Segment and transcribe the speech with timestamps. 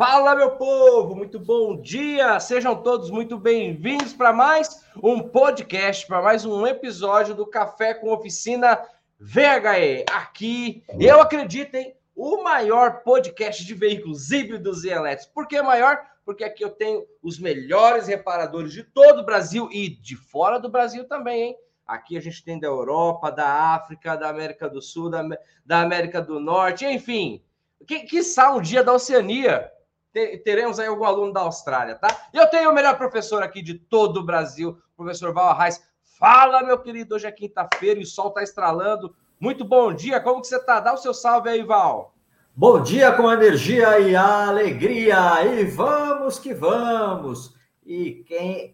[0.00, 2.40] Fala, meu povo, muito bom dia!
[2.40, 8.10] Sejam todos muito bem-vindos para mais um podcast, para mais um episódio do Café com
[8.10, 8.82] Oficina
[9.20, 10.06] VHE.
[10.10, 11.94] Aqui, eu acredito, hein?
[12.16, 15.34] O maior podcast de veículos híbridos e elétricos.
[15.34, 16.00] Por que maior?
[16.24, 20.70] Porque aqui eu tenho os melhores reparadores de todo o Brasil e de fora do
[20.70, 21.56] Brasil também, hein?
[21.86, 26.40] Aqui a gente tem da Europa, da África, da América do Sul, da, América do
[26.40, 27.44] Norte, enfim.
[27.86, 29.70] Que, que um dia da Oceania
[30.12, 32.08] teremos aí algum aluno da Austrália, tá?
[32.32, 35.82] E eu tenho o melhor professor aqui de todo o Brasil, professor Val Arraes.
[36.18, 39.14] Fala, meu querido, hoje é quinta-feira e o sol tá estralando.
[39.38, 40.80] Muito bom dia, como que você tá?
[40.80, 42.14] Dá o seu salve aí, Val.
[42.54, 47.54] Bom dia com energia e alegria, e vamos que vamos!
[47.86, 48.24] E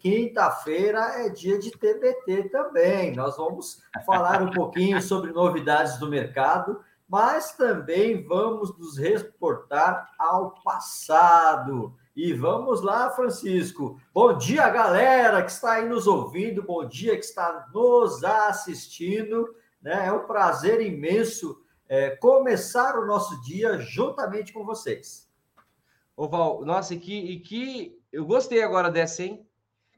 [0.00, 3.14] quinta-feira é dia de TBT também.
[3.14, 10.54] Nós vamos falar um pouquinho sobre novidades do mercado mas também vamos nos reportar ao
[10.62, 11.95] passado.
[12.16, 14.01] E vamos lá, Francisco.
[14.13, 19.54] Bom dia, galera que está aí nos ouvindo, bom dia que está nos assistindo.
[19.80, 20.07] Né?
[20.07, 25.30] É um prazer imenso é, começar o nosso dia juntamente com vocês.
[26.16, 29.46] Ô, Val, nossa, e que, e que eu gostei agora dessa, hein?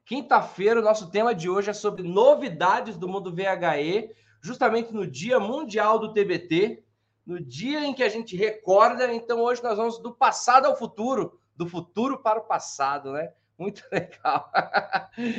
[0.05, 5.39] Quinta-feira, o nosso tema de hoje é sobre novidades do mundo VHE, justamente no Dia
[5.39, 6.83] Mundial do TBT
[7.29, 9.13] no dia em que a gente recorda.
[9.13, 13.31] Então, hoje nós vamos do passado ao futuro, do futuro para o passado, né?
[13.59, 14.51] Muito legal.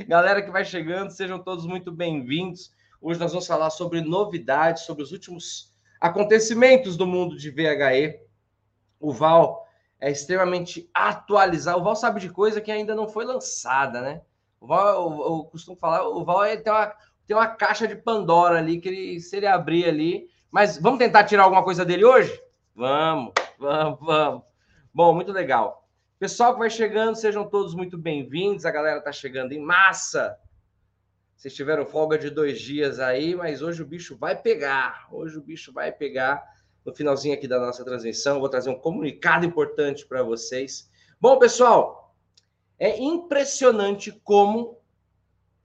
[0.08, 2.72] Galera que vai chegando, sejam todos muito bem-vindos.
[3.02, 8.20] Hoje nós vamos falar sobre novidades, sobre os últimos acontecimentos do mundo de VHE.
[9.00, 9.66] O Val
[10.00, 11.80] é extremamente atualizado.
[11.80, 14.22] O Val sabe de coisa que ainda não foi lançada, né?
[14.62, 16.96] O Val, eu, eu costumo falar, o Val tem uma,
[17.26, 21.24] tem uma caixa de Pandora ali que ele, se ele abrir ali, mas vamos tentar
[21.26, 22.42] tirar alguma coisa dele hoje?
[22.76, 24.44] Vamos, vamos, vamos.
[24.94, 25.88] Bom, muito legal.
[26.18, 28.66] Pessoal que vai chegando, sejam todos muito bem-vindos.
[28.66, 30.36] A galera tá chegando em massa.
[31.36, 35.08] Vocês tiveram folga de dois dias aí, mas hoje o bicho vai pegar.
[35.12, 36.44] Hoje o bicho vai pegar.
[36.84, 40.90] No finalzinho aqui da nossa transmissão, vou trazer um comunicado importante para vocês.
[41.22, 42.16] Bom, pessoal,
[42.78, 44.80] é impressionante como.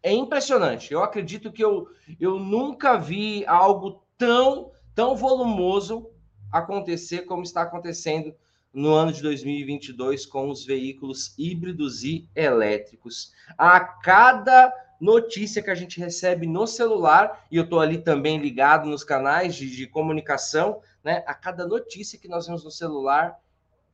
[0.02, 0.92] É impressionante.
[0.92, 1.88] Eu acredito que eu,
[2.20, 6.10] eu nunca vi algo tão tão volumoso
[6.52, 8.34] acontecer como está acontecendo
[8.72, 13.32] no ano de 2022 com os veículos híbridos e elétricos.
[13.56, 18.88] A cada notícia que a gente recebe no celular, e eu estou ali também ligado
[18.88, 21.22] nos canais de, de, comunicação, né?
[21.26, 23.38] A cada notícia que nós vemos no celular,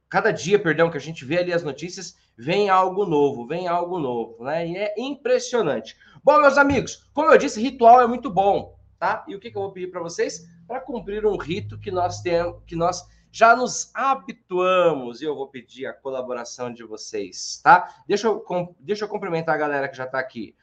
[0.09, 3.99] cada dia, perdão, que a gente vê ali as notícias, vem algo novo, vem algo
[3.99, 4.67] novo, né?
[4.67, 5.97] E é impressionante.
[6.23, 9.25] Bom, meus amigos, como eu disse, ritual é muito bom, tá?
[9.27, 10.47] E o que, que eu vou pedir para vocês?
[10.71, 15.49] Para cumprir um rito que nós temos, que nós já nos habituamos, e eu vou
[15.49, 17.93] pedir a colaboração de vocês, tá?
[18.07, 18.45] Deixa eu,
[18.79, 20.55] deixa eu cumprimentar a galera que já está aqui.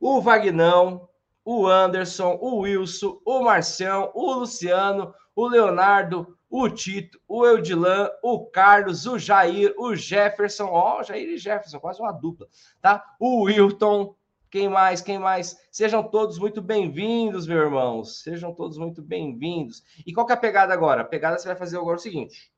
[0.00, 1.08] O Vagnão,
[1.44, 8.46] o Anderson, o Wilson, o Marcião, o Luciano, o Leonardo, o Tito, o Eudilan, o
[8.46, 12.48] Carlos, o Jair, o Jefferson, ó, Jair e Jefferson, quase uma dupla,
[12.80, 13.04] tá?
[13.20, 14.16] O Wilton,
[14.52, 15.00] quem mais?
[15.00, 15.58] Quem mais?
[15.70, 18.20] Sejam todos muito bem-vindos, meus irmãos.
[18.20, 19.82] Sejam todos muito bem-vindos.
[20.06, 21.00] E qual que é a pegada agora?
[21.00, 22.52] A pegada você vai fazer agora o seguinte.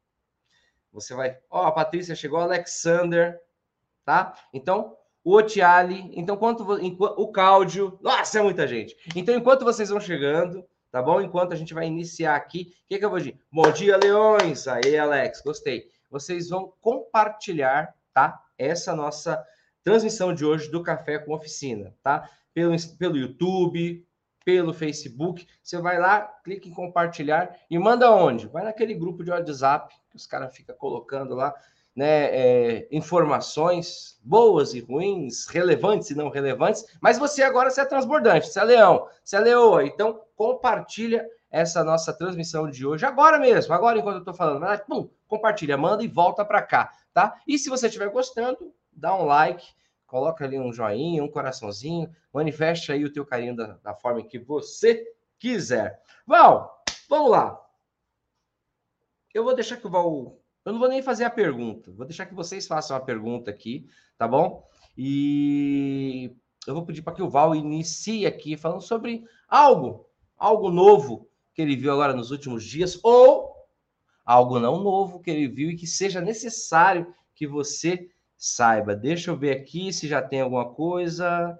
[0.93, 1.39] Você vai.
[1.49, 3.41] Ó, oh, a Patrícia chegou, Alexander,
[4.05, 4.35] tá?
[4.53, 6.11] Então, o Otiali.
[6.17, 7.97] Então, quanto o Cáudio.
[8.03, 8.97] Nossa, é muita gente.
[9.15, 11.21] Então, enquanto vocês vão chegando, tá bom?
[11.21, 13.39] Enquanto a gente vai iniciar aqui, o que, que eu vou dizer?
[13.53, 14.67] Bom dia, leões!
[14.67, 15.89] Aí, Alex, gostei.
[16.11, 18.43] Vocês vão compartilhar, tá?
[18.59, 19.41] Essa nossa
[19.85, 22.29] transmissão de hoje do Café com Oficina, tá?
[22.55, 24.05] Pelo, pelo YouTube,
[24.45, 25.47] pelo Facebook.
[25.63, 28.47] Você vai lá, clica em compartilhar e manda onde?
[28.47, 31.55] Vai naquele grupo de WhatsApp que os caras ficam colocando lá,
[31.95, 32.25] né?
[32.35, 36.85] É, informações boas e ruins, relevantes e não relevantes.
[37.01, 39.85] Mas você agora você é transbordante, você é leão, você é leoa.
[39.85, 44.67] Então compartilha essa nossa transmissão de hoje agora mesmo, agora enquanto eu estou falando.
[44.87, 47.37] Pum, compartilha, manda e volta para cá, tá?
[47.47, 49.67] E se você estiver gostando, dá um like,
[50.07, 54.39] coloca ali um joinha, um coraçãozinho, manifeste aí o teu carinho da, da forma que
[54.39, 55.05] você
[55.39, 56.01] quiser.
[56.27, 57.61] Val, vamos lá.
[59.33, 60.39] Eu vou deixar que o Val.
[60.65, 63.87] Eu não vou nem fazer a pergunta, vou deixar que vocês façam a pergunta aqui,
[64.17, 64.67] tá bom?
[64.97, 66.35] E
[66.67, 70.09] eu vou pedir para que o Val inicie aqui falando sobre algo,
[70.39, 73.55] algo novo que ele viu agora nos últimos dias, ou
[74.25, 78.95] algo não novo que ele viu e que seja necessário que você saiba.
[78.95, 81.59] Deixa eu ver aqui se já tem alguma coisa.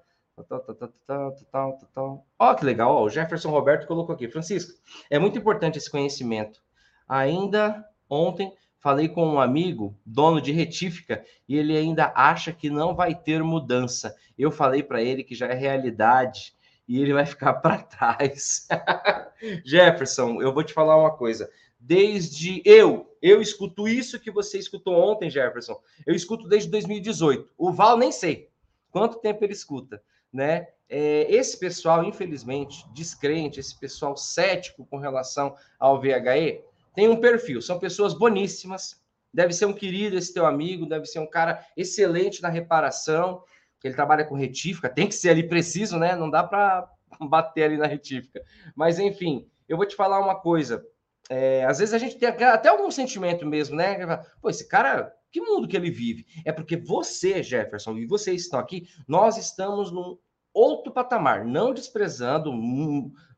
[2.39, 3.03] Ó, que legal.
[3.03, 4.29] O Jefferson Roberto colocou aqui.
[4.29, 4.73] Francisco,
[5.09, 6.61] é muito importante esse conhecimento.
[7.09, 12.95] Ainda ontem falei com um amigo, dono de retífica, e ele ainda acha que não
[12.95, 14.15] vai ter mudança.
[14.37, 16.55] Eu falei para ele que já é realidade
[16.87, 18.69] e ele vai ficar para trás.
[19.65, 21.49] Jefferson, eu vou te falar uma coisa.
[21.81, 25.81] Desde eu, eu escuto isso que você escutou ontem, Jefferson.
[26.07, 27.51] Eu escuto desde 2018.
[27.57, 28.51] O Val nem sei
[28.91, 30.69] quanto tempo ele escuta, né?
[30.89, 36.63] É, esse pessoal, infelizmente, descrente, esse pessoal cético com relação ao VHE,
[36.95, 37.63] tem um perfil.
[37.63, 39.03] São pessoas boníssimas.
[39.33, 43.43] Deve ser um querido esse teu amigo, deve ser um cara excelente na reparação,
[43.83, 46.17] ele trabalha com retífica, tem que ser ali preciso, né?
[46.17, 46.91] Não dá para
[47.21, 48.43] bater ali na retífica.
[48.75, 50.85] Mas enfim, eu vou te falar uma coisa.
[51.31, 54.23] É, às vezes a gente tem até algum sentimento mesmo, né?
[54.41, 56.27] Pô, esse cara, que mundo que ele vive?
[56.45, 60.19] É porque você, Jefferson, e vocês estão aqui, nós estamos num
[60.53, 62.53] outro patamar, não desprezando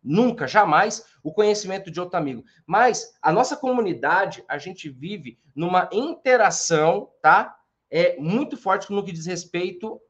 [0.03, 2.45] nunca, jamais o conhecimento de outro amigo.
[2.67, 7.57] Mas a nossa comunidade, a gente vive numa interação, tá?
[7.91, 10.01] É muito forte no que diz respeito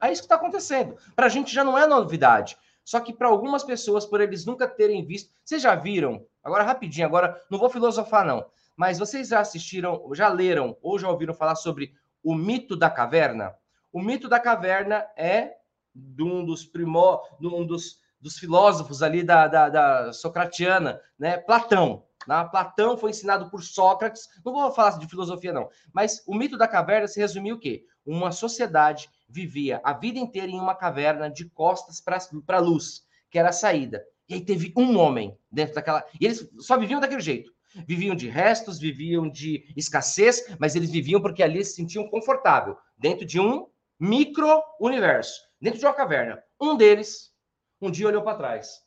[0.00, 0.96] a isso que está acontecendo.
[1.14, 2.56] Para a gente já não é novidade.
[2.86, 6.24] Só que para algumas pessoas, por eles nunca terem visto, vocês já viram?
[6.40, 8.46] Agora rapidinho, agora não vou filosofar não.
[8.76, 11.92] Mas vocês já assistiram, já leram ou já ouviram falar sobre
[12.22, 13.56] o mito da caverna?
[13.92, 15.56] O mito da caverna é
[15.92, 21.38] de um dos primó, de um dos, dos filósofos ali da, da, da Socratiana, né?
[21.38, 22.04] Platão.
[22.24, 22.48] Né?
[22.52, 24.28] Platão foi ensinado por Sócrates.
[24.44, 25.68] Não vou falar de filosofia, não.
[25.92, 27.84] Mas o mito da caverna se resumiu o quê?
[28.06, 32.18] Uma sociedade vivia a vida inteira em uma caverna de costas para
[32.56, 34.02] a luz, que era a saída.
[34.28, 36.04] E aí teve um homem dentro daquela.
[36.20, 37.52] E eles só viviam daquele jeito.
[37.86, 43.26] Viviam de restos, viviam de escassez, mas eles viviam porque ali se sentiam confortável, dentro
[43.26, 43.66] de um
[44.00, 46.42] micro-universo dentro de uma caverna.
[46.60, 47.32] Um deles,
[47.80, 48.82] um dia olhou para trás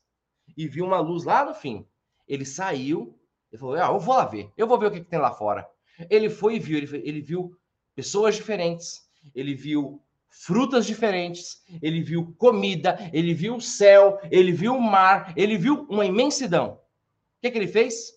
[0.56, 1.88] e viu uma luz lá no fim.
[2.28, 3.20] Ele saiu
[3.52, 5.32] e falou: ah, Eu vou lá ver, eu vou ver o que, que tem lá
[5.32, 5.68] fora.
[6.10, 7.56] Ele foi e viu, ele, ele viu
[7.96, 14.76] pessoas diferentes, ele viu frutas diferentes, ele viu comida, ele viu o céu, ele viu
[14.76, 16.74] o mar, ele viu uma imensidão.
[16.74, 18.14] O que, que ele fez?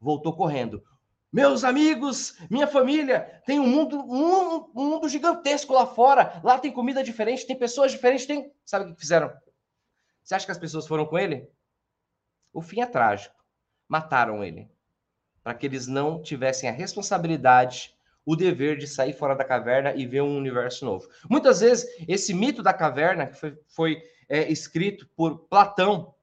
[0.00, 0.82] Voltou correndo.
[1.32, 6.40] Meus amigos, minha família, tem um mundo, um, um, mundo gigantesco lá fora.
[6.44, 8.52] Lá tem comida diferente, tem pessoas diferentes, tem.
[8.66, 9.32] Sabe o que fizeram?
[10.22, 11.48] Você acha que as pessoas foram com ele?
[12.52, 13.34] O fim é trágico.
[13.88, 14.70] Mataram ele.
[15.42, 20.06] Para que eles não tivessem a responsabilidade, o dever de sair fora da caverna e
[20.06, 21.08] ver um universo novo.
[21.28, 26.14] Muitas vezes, esse mito da caverna, que foi, foi é, escrito por Platão,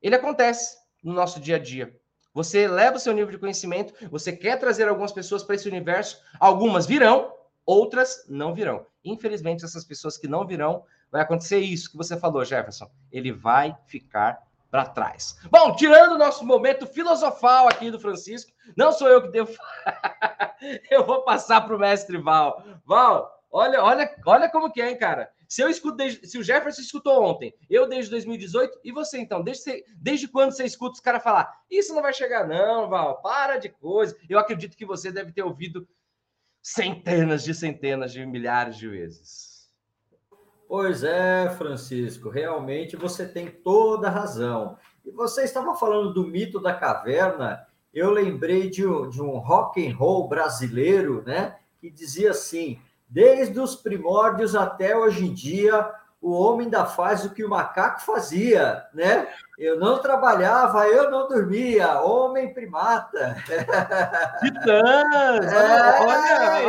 [0.00, 1.94] ele acontece no nosso dia a dia.
[2.32, 6.22] Você leva o seu nível de conhecimento, você quer trazer algumas pessoas para esse universo,
[6.38, 7.32] algumas virão,
[7.66, 8.86] outras não virão.
[9.04, 12.88] Infelizmente, essas pessoas que não virão, vai acontecer isso que você falou, Jefferson.
[13.10, 15.36] Ele vai ficar para trás.
[15.50, 19.52] Bom, tirando o nosso momento filosofal aqui do Francisco, não sou eu que devo.
[20.90, 22.62] eu vou passar para o mestre Val.
[22.84, 25.30] Val, olha, olha, olha como que é, hein, cara.
[25.48, 29.42] Se eu escuto desde, se o Jefferson escutou ontem, eu desde 2018, e você então?
[29.42, 33.56] Desde, desde quando você escuta os caras falar, isso não vai chegar, não, Val, para
[33.56, 34.16] de coisa.
[34.28, 35.88] Eu acredito que você deve ter ouvido
[36.62, 39.49] centenas de centenas de milhares de vezes.
[40.70, 44.78] Pois é, Francisco, realmente você tem toda a razão.
[45.04, 49.84] E você estava falando do mito da caverna, eu lembrei de um, de um rock
[49.84, 51.56] and roll brasileiro, né?
[51.80, 52.78] Que dizia assim:
[53.08, 58.02] Desde os primórdios até hoje em dia, o homem ainda faz o que o macaco
[58.02, 59.26] fazia, né?
[59.58, 63.36] Eu não trabalhava, eu não dormia, homem primata.
[64.40, 65.52] Titãs!
[65.52, 66.59] É, olha,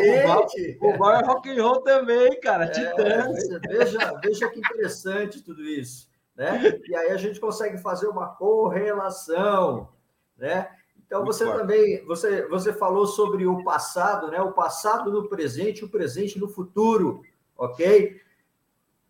[0.00, 0.78] exatamente.
[0.80, 3.48] O Bar é rock and roll também, cara, é, Titãs.
[3.68, 6.80] Veja, veja que interessante tudo isso, né?
[6.88, 9.88] E aí a gente consegue fazer uma correlação,
[10.36, 10.68] né?
[11.06, 14.40] Então Muito você também você, você falou sobre o passado, né?
[14.40, 17.22] O passado no presente, o presente no futuro,
[17.56, 18.20] ok?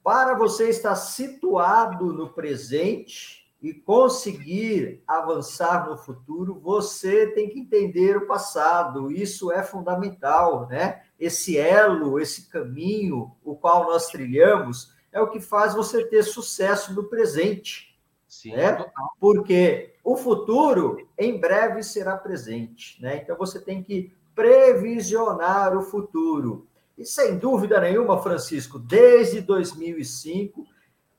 [0.02, 8.16] Para você estar situado no presente e conseguir avançar no futuro, você tem que entender
[8.16, 9.10] o passado.
[9.10, 11.02] Isso é fundamental, né?
[11.18, 16.94] Esse elo, esse caminho, o qual nós trilhamos, é o que faz você ter sucesso
[16.94, 17.98] no presente.
[18.28, 18.84] Sim, né?
[19.18, 23.16] Porque o futuro em breve será presente, né?
[23.16, 26.66] Então você tem que previsionar o futuro.
[26.98, 30.66] E sem dúvida nenhuma, Francisco, desde 2005,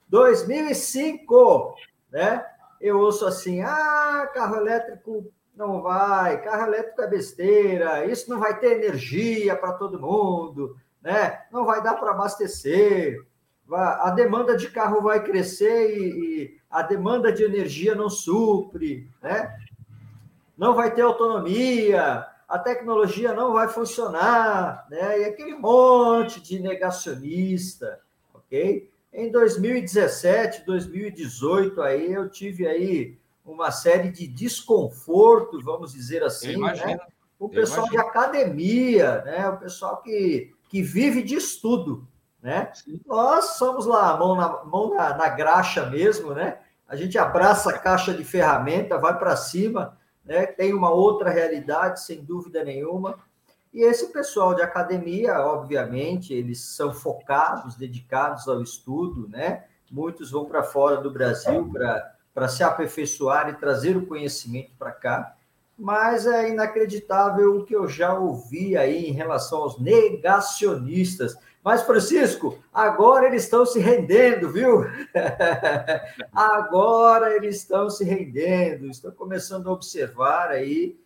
[0.07, 1.75] 2005,
[2.11, 2.45] né?
[2.79, 8.59] Eu ouço assim: "Ah, carro elétrico não vai, carro elétrico é besteira, isso não vai
[8.59, 11.41] ter energia para todo mundo, né?
[11.51, 13.25] Não vai dar para abastecer,
[13.75, 19.53] a demanda de carro vai crescer e, e a demanda de energia não supre, né?
[20.57, 25.21] Não vai ter autonomia, a tecnologia não vai funcionar, né?
[25.21, 27.99] E aquele monte de negacionista,
[28.33, 28.89] ok?
[29.13, 36.97] Em 2017, 2018, aí eu tive aí uma série de desconforto, vamos dizer assim, né?
[37.39, 39.47] o pessoal de academia, né?
[39.49, 42.07] O pessoal que, que vive de estudo,
[42.41, 42.71] né?
[42.73, 42.99] Sim.
[43.05, 46.59] Nós somos lá, mão na, mão na, na graxa mesmo, né?
[46.87, 50.45] A gente abraça a caixa de ferramenta, vai para cima, né?
[50.45, 53.17] Tem uma outra realidade, sem dúvida nenhuma.
[53.77, 59.65] E esse pessoal de academia, obviamente, eles são focados, dedicados ao estudo, né?
[59.91, 61.71] Muitos vão para fora do Brasil
[62.33, 65.37] para se aperfeiçoar e trazer o conhecimento para cá
[65.77, 71.37] mas é inacreditável o que eu já ouvi aí em relação aos negacionistas.
[71.63, 74.85] Mas, Francisco, agora eles estão se rendendo, viu?
[76.33, 80.97] agora eles estão se rendendo, estão começando a observar aí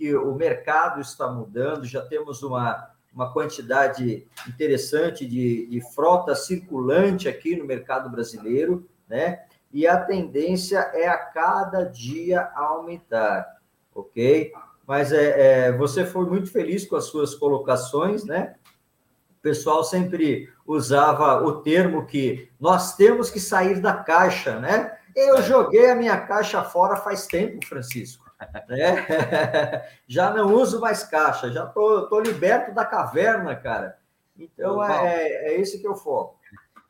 [0.00, 7.28] que o mercado está mudando, já temos uma, uma quantidade interessante de, de frota circulante
[7.28, 9.44] aqui no mercado brasileiro, né?
[9.70, 13.60] E a tendência é a cada dia aumentar
[13.94, 14.52] ok?
[14.86, 18.54] Mas é, é, você foi muito feliz com as suas colocações, né?
[19.38, 24.96] O pessoal sempre usava o termo que nós temos que sair da caixa, né?
[25.14, 28.29] Eu joguei a minha caixa fora faz tempo, Francisco.
[28.68, 29.86] Né?
[30.06, 33.98] já não uso mais caixa, já tô, tô liberto da caverna, cara.
[34.38, 36.38] Então é, é esse que eu foco.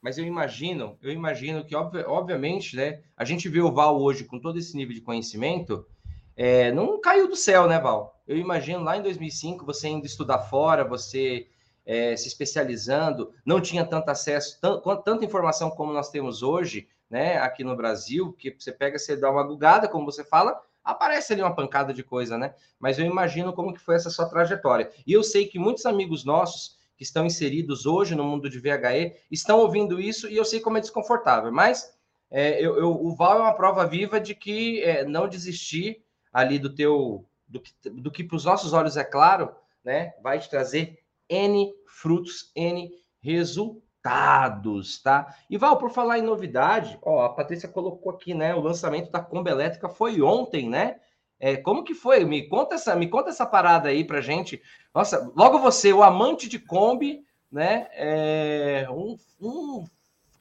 [0.00, 3.00] Mas eu imagino, eu imagino que, obviamente, né?
[3.16, 5.86] A gente vê o Val hoje com todo esse nível de conhecimento,
[6.34, 8.18] é, não caiu do céu, né, Val?
[8.26, 11.48] Eu imagino lá em 2005 você indo estudar fora, você
[11.84, 14.58] é, se especializando, não tinha tanto acesso,
[15.04, 19.30] tanta informação como nós temos hoje, né, aqui no Brasil, que você pega, você dá
[19.30, 20.58] uma gugada, como você fala,
[20.90, 22.54] aparece ali uma pancada de coisa, né?
[22.78, 24.90] Mas eu imagino como que foi essa sua trajetória.
[25.06, 29.14] E eu sei que muitos amigos nossos que estão inseridos hoje no mundo de VHE
[29.30, 31.50] estão ouvindo isso e eu sei como é desconfortável.
[31.50, 31.92] Mas
[32.30, 36.58] é, eu, eu, o Val é uma prova viva de que é, não desistir ali
[36.58, 39.52] do teu do que, do que para os nossos olhos é claro,
[39.84, 40.12] né?
[40.22, 45.34] Vai te trazer N frutos, N resultados, tá?
[45.48, 48.54] E Val, por falar em novidade, ó, a Patrícia colocou aqui, né?
[48.54, 50.96] O lançamento da Kombi Elétrica foi ontem, né?
[51.38, 52.24] É, como que foi?
[52.24, 54.62] Me conta essa, me conta essa parada aí pra gente.
[54.94, 57.88] Nossa, logo você, o amante de Kombi, né?
[57.92, 59.84] É, um, um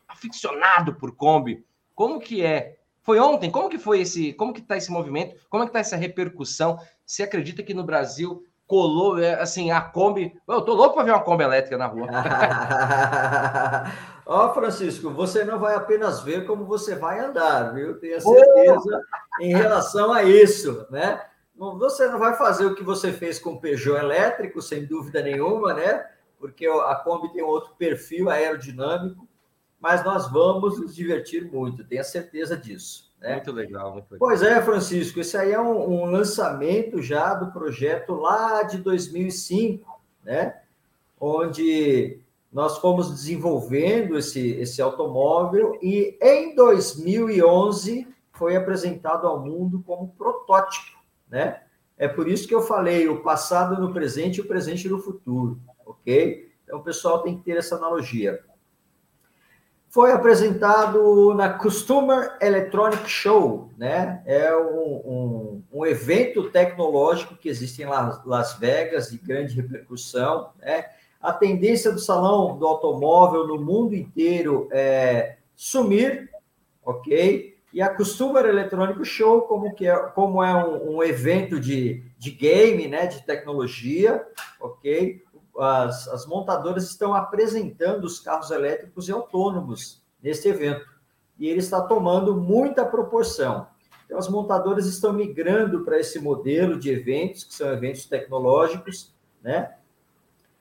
[0.08, 1.66] aficionado por Kombi.
[1.96, 3.50] Como que é foi ontem?
[3.50, 5.36] Como que foi esse, como que tá esse movimento?
[5.50, 6.80] Como é que tá essa repercussão?
[7.06, 10.40] Você acredita que no Brasil colou, é, assim, a Kombi...
[10.48, 12.06] Eu tô louco para ver uma Kombi elétrica na rua.
[14.28, 18.00] Ó, oh, Francisco, você não vai apenas ver como você vai andar, viu?
[18.00, 19.02] Tenha certeza
[19.40, 19.44] oh!
[19.44, 21.20] em relação a isso, né?
[21.58, 25.74] Você não vai fazer o que você fez com o Peugeot elétrico, sem dúvida nenhuma,
[25.74, 26.06] né?
[26.38, 29.28] Porque a Kombi tem outro perfil aerodinâmico,
[29.80, 33.09] mas nós vamos nos divertir muito, tenha certeza disso.
[33.22, 33.34] Né?
[33.34, 34.20] Muito legal, muito legal.
[34.20, 40.02] Pois é, Francisco, esse aí é um, um, lançamento já do projeto lá de 2005,
[40.24, 40.62] né?
[41.20, 42.20] Onde
[42.52, 50.98] nós fomos desenvolvendo esse, esse automóvel e em 2011 foi apresentado ao mundo como protótipo,
[51.30, 51.62] né?
[51.98, 55.60] É por isso que eu falei o passado no presente e o presente no futuro,
[55.86, 56.50] ok?
[56.64, 58.42] Então o pessoal tem que ter essa analogia
[59.90, 64.22] foi apresentado na Customer Electronic Show, né?
[64.26, 67.88] É um, um, um, evento tecnológico que existe em
[68.26, 70.86] Las Vegas de grande repercussão, né?
[71.20, 76.30] A tendência do salão do automóvel no mundo inteiro é sumir,
[76.86, 77.58] ok?
[77.74, 82.32] E a Customer Electronic Show, como, que é, como é um, um evento de, de
[82.32, 83.08] game, né?
[83.08, 84.24] De tecnologia,
[84.62, 85.24] ok?
[85.58, 90.86] As, as montadoras estão apresentando os carros elétricos e autônomos nesse evento.
[91.38, 93.68] E ele está tomando muita proporção.
[94.06, 99.76] Então, as montadoras estão migrando para esse modelo de eventos, que são eventos tecnológicos, né?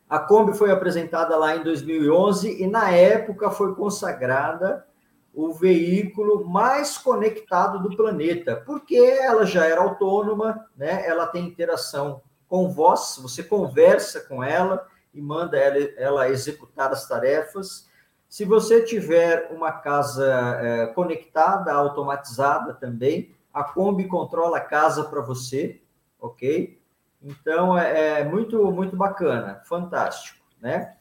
[0.09, 4.87] A Kombi foi apresentada lá em 2011 e, na época, foi consagrada
[5.35, 11.07] o veículo mais conectado do planeta, porque ela já era autônoma, né?
[11.07, 17.07] ela tem interação com voz, você conversa com ela e manda ela, ela executar as
[17.07, 17.89] tarefas.
[18.29, 25.21] Se você tiver uma casa é, conectada, automatizada também, a Kombi controla a casa para
[25.21, 25.81] você,
[26.21, 26.79] ok?
[27.23, 30.95] Então é, é, muito muito bacana, fantástico, né?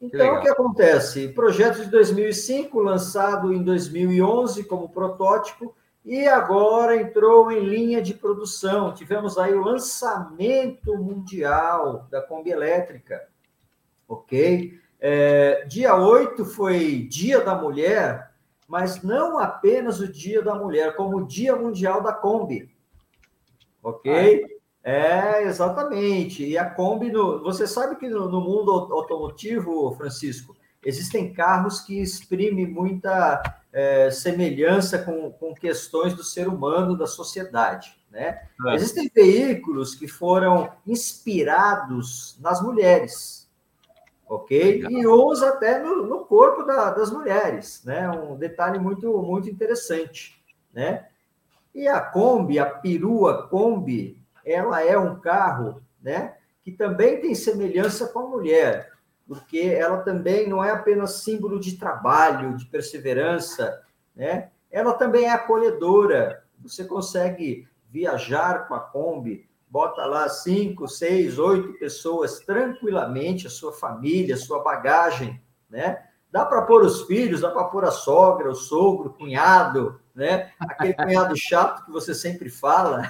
[0.00, 1.28] Então o que acontece?
[1.28, 8.92] Projeto de 2005 lançado em 2011 como protótipo e agora entrou em linha de produção.
[8.92, 13.26] Tivemos aí o lançamento mundial da Kombi elétrica,
[14.06, 14.78] ok?
[15.00, 18.32] É, dia 8 foi Dia da Mulher,
[18.68, 22.70] mas não apenas o Dia da Mulher, como o Dia Mundial da Kombi,
[23.82, 24.44] ok?
[24.82, 26.44] É, exatamente.
[26.44, 32.00] E a Kombi, no, você sabe que no, no mundo automotivo, Francisco, existem carros que
[32.00, 37.98] exprimem muita é, semelhança com, com questões do ser humano, da sociedade.
[38.10, 38.40] Né?
[38.66, 38.74] É.
[38.74, 43.50] Existem veículos que foram inspirados nas mulheres,
[44.28, 44.82] ok?
[44.82, 44.90] Legal.
[44.92, 48.08] E uns até no, no corpo da, das mulheres, né?
[48.08, 50.40] Um detalhe muito, muito interessante,
[50.72, 51.08] né?
[51.74, 56.36] E a Kombi, a perua Kombi, ela é um carro, né?
[56.62, 58.93] Que também tem semelhança com a mulher
[59.26, 63.82] porque ela também não é apenas símbolo de trabalho, de perseverança,
[64.14, 64.50] né?
[64.70, 66.44] Ela também é acolhedora.
[66.60, 73.72] Você consegue viajar com a Kombi, bota lá cinco, seis, oito pessoas tranquilamente, a sua
[73.72, 75.40] família, a sua bagagem,
[75.70, 76.02] né?
[76.30, 80.50] Dá para pôr os filhos, dá para pôr a sogra, o sogro, o cunhado, né?
[80.58, 83.02] Aquele cunhado chato que você sempre fala.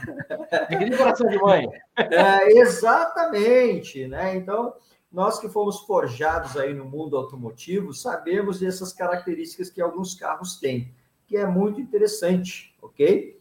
[0.52, 1.66] Aquele coração de mãe.
[1.96, 4.34] É, exatamente, né?
[4.34, 4.74] Então,
[5.14, 10.92] nós que fomos forjados aí no mundo automotivo, sabemos dessas características que alguns carros têm,
[11.24, 13.40] que é muito interessante, ok?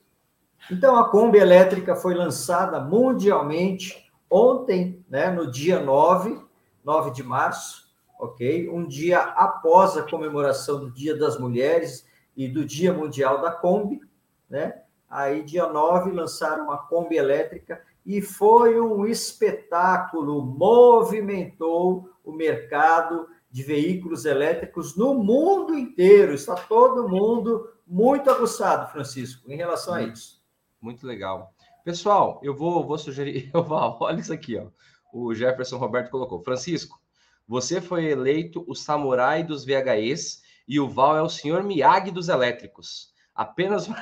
[0.70, 6.39] Então, a Kombi elétrica foi lançada mundialmente ontem, né, no dia 9,
[6.86, 8.70] 9 de março, ok?
[8.70, 14.00] Um dia após a comemoração do Dia das Mulheres e do Dia Mundial da Kombi,
[14.48, 14.84] né?
[15.10, 23.64] Aí, dia 9, lançaram a Kombi elétrica e foi um espetáculo, movimentou o mercado de
[23.64, 26.34] veículos elétricos no mundo inteiro.
[26.34, 30.42] Está todo mundo muito aguçado, Francisco, em relação a isso.
[30.82, 31.54] Muito legal.
[31.84, 34.68] Pessoal, eu vou, vou sugerir, eu vou, olha isso aqui, ó.
[35.14, 36.42] O Jefferson Roberto colocou.
[36.44, 37.00] Francisco,
[37.48, 42.30] você foi eleito o samurai dos VHEs e o Val é o senhor Miyagi dos
[42.30, 43.13] elétricos.
[43.36, 43.88] Apenas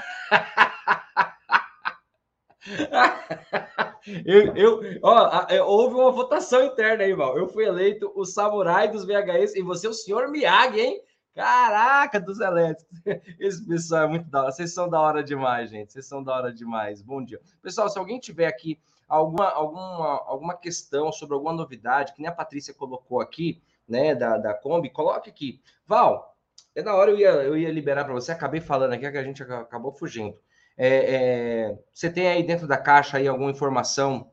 [4.25, 7.37] eu, eu, ó, é, houve uma votação interna aí, Val.
[7.37, 11.01] Eu fui eleito o samurai dos VHS e você é o senhor Miyagi, hein?
[11.33, 12.99] Caraca, dos elétricos.
[13.39, 14.51] Esse pessoal é muito da hora.
[14.51, 15.93] Vocês são da hora demais, gente.
[15.93, 17.01] Vocês são da hora demais.
[17.01, 17.39] Bom dia.
[17.61, 22.33] Pessoal, se alguém tiver aqui alguma, alguma, alguma questão sobre alguma novidade, que nem a
[22.33, 25.61] Patrícia colocou aqui, né, da, da Kombi, coloque aqui.
[25.85, 26.35] Val,
[26.73, 29.23] é da hora eu ia, eu ia liberar para você, acabei falando aqui que a
[29.23, 30.37] gente acabou fugindo.
[30.77, 34.31] É, é, você tem aí dentro da caixa aí alguma informação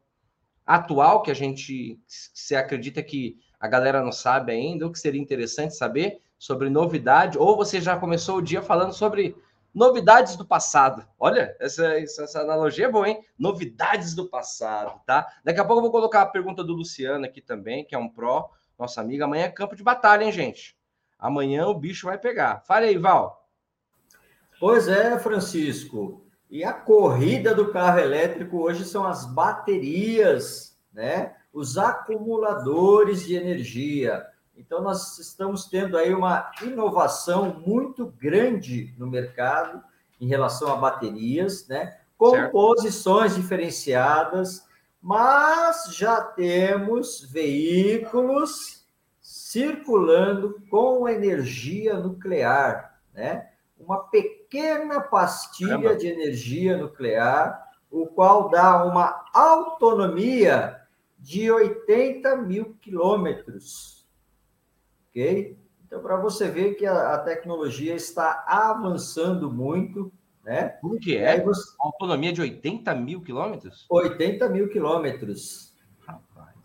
[0.67, 5.21] atual que a gente se acredita que a galera não sabe ainda, ou que seria
[5.21, 9.37] interessante saber sobre novidade, ou você já começou o dia falando sobre
[9.75, 11.07] novidades do passado.
[11.19, 13.25] Olha, essa, essa analogia é boa, hein?
[13.39, 15.27] Novidades do passado, tá?
[15.45, 18.09] Daqui a pouco eu vou colocar a pergunta do Luciano aqui também, que é um
[18.09, 19.25] pró, nossa amiga.
[19.25, 20.77] Amanhã é campo de batalha, hein, gente?
[21.19, 22.63] Amanhã o bicho vai pegar.
[22.65, 23.49] Fale aí, Val.
[24.61, 26.28] Pois é, Francisco.
[26.51, 31.35] E a corrida do carro elétrico hoje são as baterias, né?
[31.53, 34.27] Os acumuladores de energia.
[34.57, 39.83] Então nós estamos tendo aí uma inovação muito grande no mercado
[40.21, 41.99] em relação a baterias, né?
[42.17, 43.43] Composições certo.
[43.43, 44.67] diferenciadas,
[45.01, 48.87] mas já temos veículos
[49.21, 53.48] circulando com energia nuclear, né?
[53.79, 55.97] Uma pequena pastilha Caramba.
[55.97, 60.81] de energia nuclear, o qual dá uma autonomia
[61.19, 64.07] de 80 mil quilômetros.
[65.11, 65.59] Ok?
[65.87, 70.13] Então, para você ver que a, a, tecnologia está avançando muito,
[70.45, 70.69] né?
[70.81, 71.41] Como que é?
[71.43, 71.75] Você...
[71.81, 73.87] Autonomia de 80 mil quilômetros?
[73.89, 75.75] 80 mil quilômetros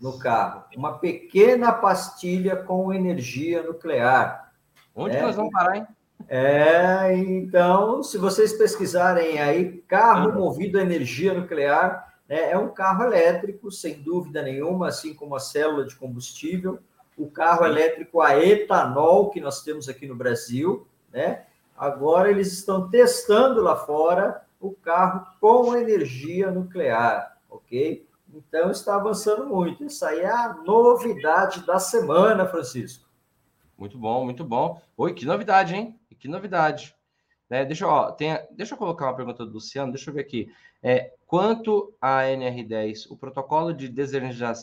[0.00, 0.64] no carro.
[0.76, 4.52] Uma pequena pastilha com energia nuclear.
[4.94, 5.22] Onde né?
[5.22, 5.86] nós vamos parar, hein?
[6.28, 13.04] É, então, se vocês pesquisarem aí, carro movido a energia nuclear, né, é um carro
[13.04, 16.78] elétrico, sem dúvida nenhuma, assim como a célula de combustível,
[17.16, 21.44] o carro elétrico a etanol que nós temos aqui no Brasil, né?
[21.76, 28.06] Agora eles estão testando lá fora o carro com energia nuclear, ok?
[28.32, 29.84] Então está avançando muito.
[29.84, 33.03] Essa aí é a novidade da semana, Francisco.
[33.84, 34.80] Muito bom, muito bom.
[34.96, 36.00] Oi, que novidade, hein?
[36.18, 36.96] Que novidade.
[37.50, 37.66] Né?
[37.66, 40.50] Deixa, ó, tem, deixa eu colocar uma pergunta do Luciano, deixa eu ver aqui.
[40.82, 43.86] É, quanto à NR10, o protocolo de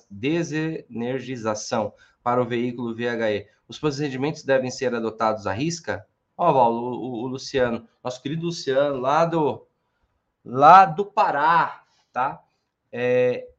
[0.09, 6.03] desenergização para o veículo VHE, os procedimentos devem ser adotados à risca?
[6.35, 9.67] Ó, Val, o, o, o, Luciano, nosso querido Luciano, lá do,
[10.43, 12.41] lá do Pará, tá?
[12.91, 13.50] É,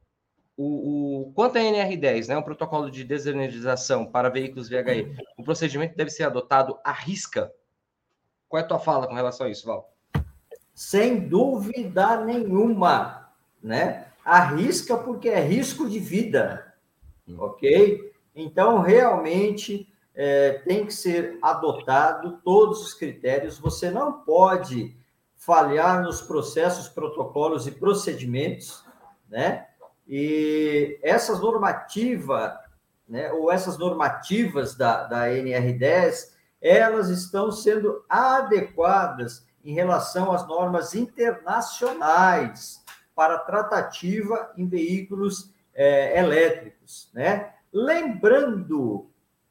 [0.57, 5.97] o, o, quanto à NR10, né, um protocolo de desenergização para veículos VHE, o procedimento
[5.97, 7.53] deve ser adotado à risca.
[8.49, 9.93] Qual é a tua fala com relação a isso, Val?
[10.75, 14.09] Sem dúvida nenhuma, né?
[14.25, 16.75] Arrisca porque é risco de vida,
[17.38, 18.12] ok?
[18.35, 23.59] Então, realmente, é, tem que ser adotado todos os critérios.
[23.59, 24.97] Você não pode
[25.35, 28.85] falhar nos processos, protocolos e procedimentos,
[29.29, 29.67] né?
[30.07, 32.53] E essas normativas,
[33.09, 40.95] né, ou essas normativas da, da NR10, elas estão sendo adequadas em relação às normas
[40.95, 42.83] internacionais
[43.15, 47.53] para tratativa em veículos é, elétricos, né?
[47.73, 49.11] Lembrando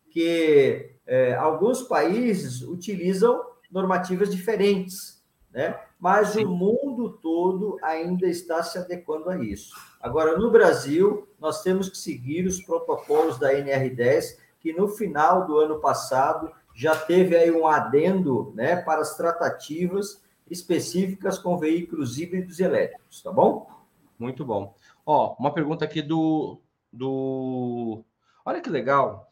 [0.09, 5.79] que é, alguns países utilizam normativas diferentes, né?
[6.01, 9.75] Mas o mundo todo ainda está se adequando a isso.
[10.01, 15.59] Agora, no Brasil, nós temos que seguir os protocolos da NR10, que no final do
[15.59, 22.59] ano passado já teve aí um adendo né, para as tratativas específicas com veículos híbridos
[22.59, 23.69] e elétricos, tá bom?
[24.17, 24.75] Muito bom.
[25.05, 26.59] Ó, uma pergunta aqui do,
[26.91, 28.03] do...
[28.43, 29.30] Olha que legal.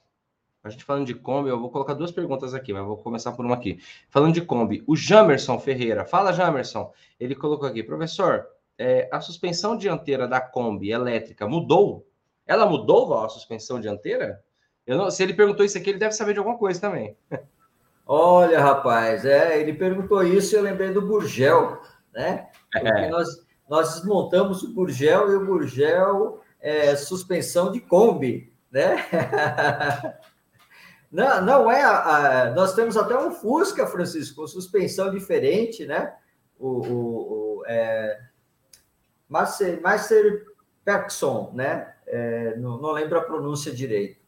[0.70, 3.44] A gente falando de Kombi, eu vou colocar duas perguntas aqui, mas vou começar por
[3.44, 3.80] uma aqui.
[4.08, 8.46] Falando de Kombi, o Jamerson Ferreira, fala Jamerson, ele colocou aqui, professor,
[8.78, 12.08] é, a suspensão dianteira da Kombi elétrica mudou?
[12.46, 14.44] Ela mudou, Val, a suspensão dianteira?
[14.86, 17.16] Eu não, se ele perguntou isso aqui, ele deve saber de alguma coisa também.
[18.06, 21.80] Olha, rapaz, é, ele perguntou isso e eu lembrei do Burgel,
[22.14, 22.50] né?
[22.72, 23.10] Porque é.
[23.10, 23.28] nós,
[23.70, 29.06] nós desmontamos o Burgel e o Burgel é suspensão de Kombi, né?
[31.12, 31.84] Não, não é.
[31.84, 36.13] A, nós temos até um Fusca, Francisco, com suspensão diferente, né?
[36.60, 38.19] O, o, o é,
[39.28, 40.45] Master, Master
[40.86, 41.93] Perkson, né?
[42.06, 44.19] É, não, não, lembro a pronúncia direito,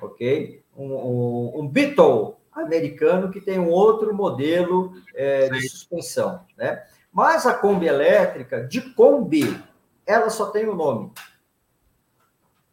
[0.00, 0.62] ok?
[0.76, 6.84] Um, um, um Beetle americano que tem um outro modelo é, de suspensão, né?
[7.12, 9.62] Mas a Kombi elétrica, de Kombi,
[10.06, 11.12] ela só tem o um nome,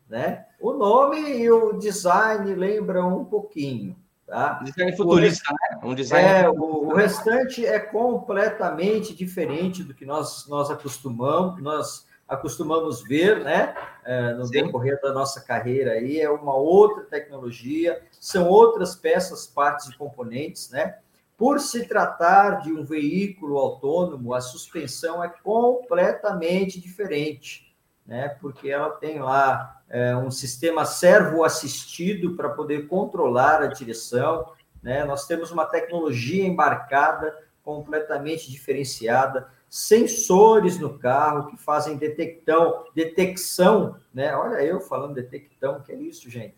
[0.10, 0.46] né?
[0.60, 3.96] O nome e o design lembram um pouquinho.
[4.26, 4.60] Tá?
[4.64, 5.80] Design futurista, o, né?
[5.84, 12.08] Um design é, o, o, restante é completamente diferente do que nós, nós acostumamos, nós
[12.28, 13.76] acostumamos ver, né?
[14.04, 14.54] É, no Sim.
[14.54, 20.72] decorrer da nossa carreira aí, é uma outra tecnologia, são outras peças, partes e componentes,
[20.72, 20.98] né?
[21.38, 27.75] Por se tratar de um veículo autônomo, a suspensão é completamente diferente,
[28.06, 28.30] né?
[28.42, 34.52] Porque ela tem lá é, um sistema servo-assistido para poder controlar a direção.
[34.82, 35.04] Né?
[35.06, 44.36] Nós temos uma tecnologia embarcada completamente diferenciada, sensores no carro que fazem detectão, detecção, né?
[44.36, 46.56] Olha eu falando detectão, que é isso, gente?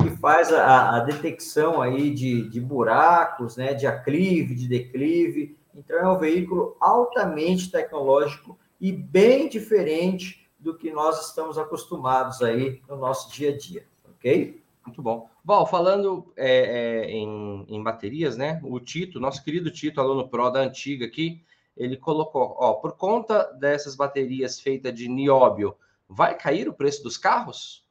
[0.00, 3.74] Que faz a, a detecção aí de, de buracos, né?
[3.74, 5.58] De aclive, de declive.
[5.74, 12.80] Então é um veículo altamente tecnológico e bem diferente do que nós estamos acostumados aí
[12.88, 14.62] no nosso dia a dia, ok?
[14.86, 15.28] Muito bom.
[15.44, 18.60] Bom, falando é, é, em, em, baterias, né?
[18.62, 21.44] O Tito, nosso querido Tito, aluno Pro da antiga aqui,
[21.76, 25.76] ele colocou, ó, por conta dessas baterias feitas de nióbio,
[26.08, 27.84] vai cair o preço dos carros?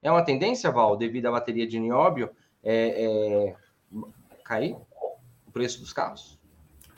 [0.00, 2.30] É uma tendência, Val, devido à bateria de nióbio,
[2.62, 3.56] é, é
[4.44, 4.76] cair
[5.46, 6.38] o preço dos carros?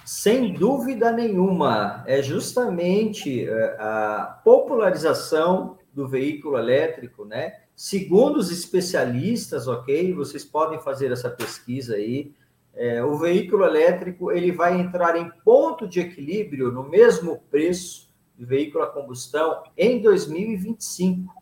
[0.06, 7.54] Sem dúvida nenhuma, é justamente é, a popularização do veículo elétrico, né?
[7.74, 12.32] Segundo os especialistas, ok, vocês podem fazer essa pesquisa aí.
[12.72, 18.46] É, o veículo elétrico ele vai entrar em ponto de equilíbrio no mesmo preço do
[18.46, 21.34] veículo a combustão em 2025.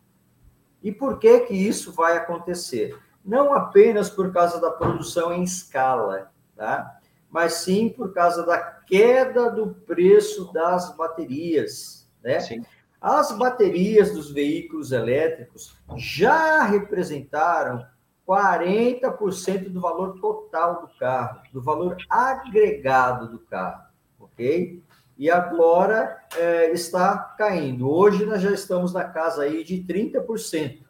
[0.81, 2.97] E por que que isso vai acontecer?
[3.23, 6.94] Não apenas por causa da produção em escala, tá?
[7.35, 12.39] Mas sim por causa da queda do preço das baterias, né?
[12.39, 12.63] Sim.
[13.01, 17.85] As baterias dos veículos elétricos já representaram
[18.25, 23.83] 40% do valor total do carro, do valor agregado do carro,
[24.17, 24.81] ok?
[25.17, 27.91] E agora é, está caindo.
[27.91, 30.85] Hoje nós já estamos na casa aí de 30%,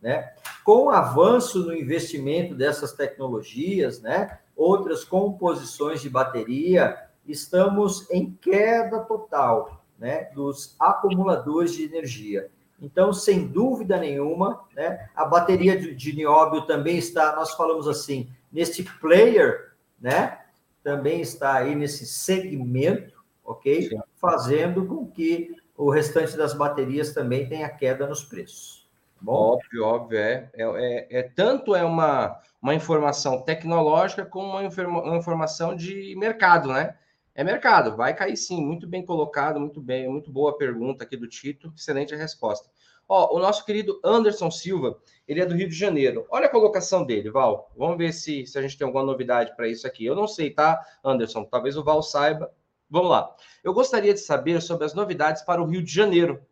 [0.00, 0.32] né?
[0.64, 4.38] Com o avanço no investimento dessas tecnologias, né?
[4.58, 12.50] Outras composições de bateria, estamos em queda total né, dos acumuladores de energia.
[12.80, 18.28] Então, sem dúvida nenhuma, né, a bateria de, de nióbio também está, nós falamos assim,
[18.52, 20.40] neste player, né,
[20.82, 23.88] também está aí nesse segmento, ok?
[23.88, 24.00] Sim.
[24.16, 28.88] Fazendo com que o restante das baterias também tenha queda nos preços.
[29.16, 29.32] Tá bom?
[29.32, 30.50] Óbvio, óbvio, é.
[30.54, 34.68] É, é, é tanto é uma, uma informação tecnológica como uma,
[35.00, 36.96] uma informação de mercado, né?
[37.34, 41.28] É mercado, vai cair sim, muito bem colocado, muito bem, muito boa pergunta aqui do
[41.28, 42.68] Tito, excelente a resposta.
[43.08, 46.26] Ó, o nosso querido Anderson Silva, ele é do Rio de Janeiro.
[46.28, 47.72] Olha a colocação dele, Val.
[47.76, 50.04] Vamos ver se, se a gente tem alguma novidade para isso aqui.
[50.04, 51.44] Eu não sei, tá, Anderson?
[51.44, 52.52] Talvez o Val saiba.
[52.90, 53.34] Vamos lá.
[53.64, 56.42] Eu gostaria de saber sobre as novidades para o Rio de Janeiro.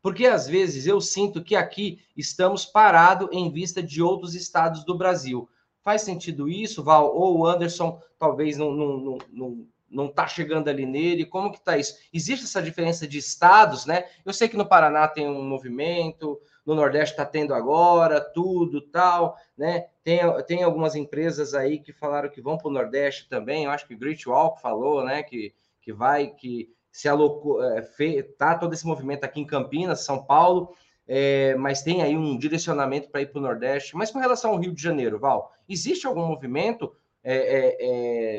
[0.00, 4.96] Porque às vezes eu sinto que aqui estamos parados em vista de outros estados do
[4.96, 5.48] Brasil.
[5.84, 7.14] Faz sentido isso, Val?
[7.14, 11.24] Ou o Anderson talvez não, não, não, não não está chegando ali nele?
[11.24, 11.94] Como que está isso?
[12.12, 14.04] Existe essa diferença de estados, né?
[14.24, 19.36] Eu sei que no Paraná tem um movimento, no Nordeste está tendo agora, tudo tal,
[19.56, 19.86] né?
[20.02, 23.64] Tem, tem algumas empresas aí que falaram que vão para o Nordeste também.
[23.64, 25.22] Eu acho que o Great Walk falou, né?
[25.22, 30.04] Que, que vai, que se alocou, é, fe, tá todo esse movimento aqui em Campinas,
[30.04, 30.74] São Paulo,
[31.06, 33.96] é, mas tem aí um direcionamento para ir para o Nordeste.
[33.96, 37.76] Mas com relação ao Rio de Janeiro, Val, existe algum movimento é, é,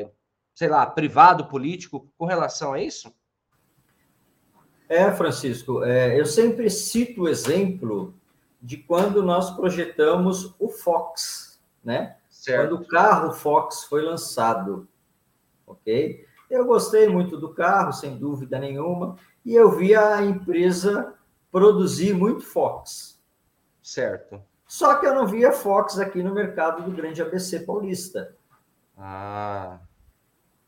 [0.02, 0.10] é
[0.56, 3.14] sei lá, privado, político, com relação a isso?
[4.88, 8.14] É, Francisco, é, eu sempre cito o exemplo
[8.62, 12.16] de quando nós projetamos o Fox, né?
[12.30, 12.70] Certo.
[12.70, 14.88] Quando o carro Fox foi lançado,
[15.66, 16.24] ok?
[16.48, 21.14] Eu gostei muito do carro, sem dúvida nenhuma, e eu vi a empresa
[21.56, 23.18] produzir muito Fox.
[23.82, 24.42] Certo.
[24.66, 28.36] Só que eu não via Fox aqui no mercado do grande ABC paulista.
[28.94, 29.78] Ah.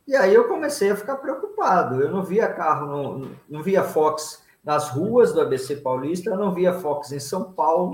[0.07, 2.01] E aí eu comecei a ficar preocupado.
[2.01, 6.55] Eu não via carro, não, não via Fox nas ruas do ABC Paulista, eu não
[6.55, 7.93] via Fox em São Paulo,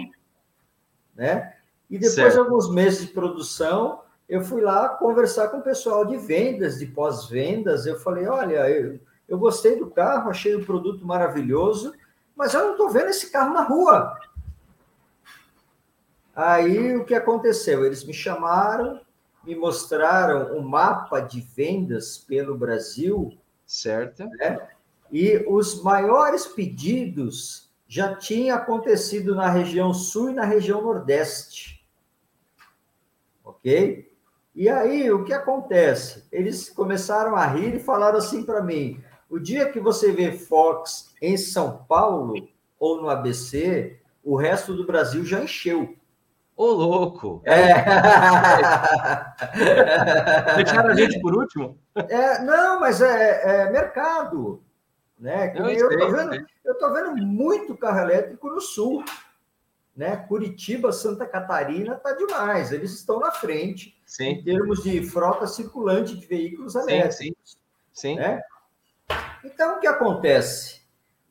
[1.16, 1.52] né?
[1.90, 2.35] E depois certo.
[2.35, 6.87] de alguns meses de produção, eu fui lá conversar com o pessoal de vendas, de
[6.87, 7.87] pós-vendas.
[7.87, 11.92] Eu falei: olha, eu, eu gostei do carro, achei o produto maravilhoso,
[12.37, 14.18] mas eu não estou vendo esse carro na rua.
[16.35, 17.85] Aí o que aconteceu?
[17.85, 19.01] Eles me chamaram,
[19.44, 23.37] me mostraram um mapa de vendas pelo Brasil.
[23.64, 24.25] Certo.
[24.25, 24.68] Né?
[25.12, 31.87] E os maiores pedidos já tinham acontecido na região sul e na região nordeste.
[33.44, 34.12] Ok?
[34.55, 36.27] E aí, o que acontece?
[36.31, 39.03] Eles começaram a rir e falaram assim para mim:
[39.35, 42.35] o dia que você vê Fox em São Paulo
[42.79, 45.97] ou no ABC, o resto do Brasil já encheu.
[46.57, 47.42] Ô, louco!
[47.44, 47.75] É.
[50.55, 51.77] Deixaram a gente por último?
[51.97, 54.62] É, não, mas é, é mercado.
[55.18, 55.53] Né?
[55.57, 59.05] eu, estou vendo, eu tô vendo muito carro elétrico no sul.
[59.97, 60.16] Né?
[60.16, 62.70] Curitiba, Santa Catarina tá demais.
[62.70, 64.27] Eles estão na frente sim.
[64.27, 67.16] em termos de frota circulante de veículos elétricos.
[67.16, 67.35] Sim,
[67.92, 68.14] sim.
[68.14, 68.40] Né?
[69.44, 70.83] Então, o que acontece?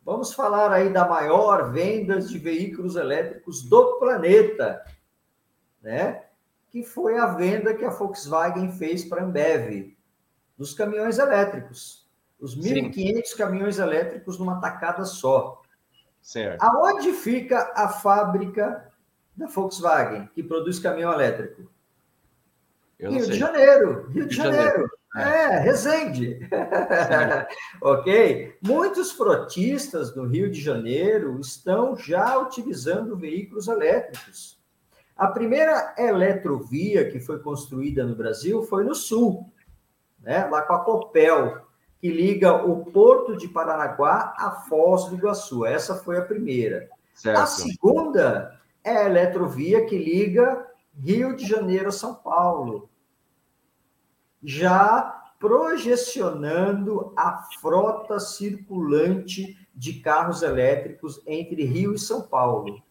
[0.05, 4.83] Vamos falar aí da maior vendas de veículos elétricos do planeta
[5.83, 6.23] né?
[6.69, 9.95] que foi a venda que a Volkswagen fez para a Ambev,
[10.57, 12.09] dos caminhões elétricos.
[12.39, 15.61] Os 1.500 caminhões elétricos numa tacada só.
[16.21, 16.61] Certo.
[16.63, 18.91] Aonde fica a fábrica
[19.35, 21.69] da Volkswagen, que produz caminhão elétrico?
[23.11, 24.09] Rio de Janeiro.
[24.09, 24.65] Rio de, Janeiro.
[24.65, 24.89] Janeiro.
[25.15, 26.39] É, Resende.
[27.81, 28.55] ok?
[28.61, 34.59] Muitos frotistas no Rio de Janeiro estão já utilizando veículos elétricos.
[35.15, 39.47] A primeira eletrovia que foi construída no Brasil foi no sul,
[40.19, 40.45] né?
[40.45, 41.61] lá com a Copel,
[41.99, 45.65] que liga o Porto de Paranaguá a Foz do Iguaçu.
[45.65, 46.89] Essa foi a primeira.
[47.13, 47.39] Certo.
[47.39, 50.65] A segunda é a eletrovia que liga
[50.99, 52.89] Rio de Janeiro a São Paulo.
[54.43, 62.81] Já projecionando a frota circulante de carros elétricos entre Rio e São Paulo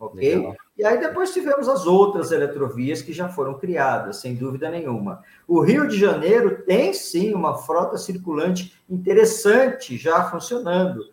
[0.00, 0.36] ok?
[0.36, 0.56] Legal.
[0.76, 5.22] E aí depois tivemos as outras eletrovias que já foram criadas, sem dúvida nenhuma.
[5.46, 11.10] O Rio de Janeiro tem sim uma frota circulante interessante já funcionando,